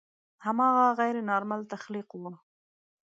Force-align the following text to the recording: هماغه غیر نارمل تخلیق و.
هماغه 0.45 0.85
غیر 0.99 1.15
نارمل 1.29 1.61
تخلیق 1.73 2.09
و. 2.21 2.23